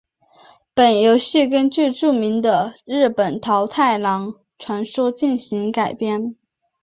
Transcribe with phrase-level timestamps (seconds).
[0.73, 6.35] 本游戏根据著名的日本桃太郎传说进行改编。